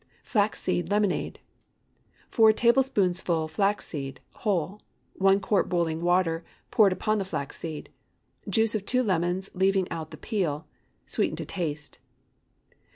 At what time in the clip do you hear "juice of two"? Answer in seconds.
8.49-9.03